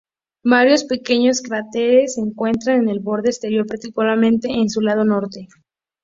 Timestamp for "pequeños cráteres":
0.85-2.15